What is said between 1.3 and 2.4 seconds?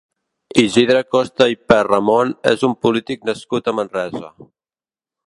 i Perramon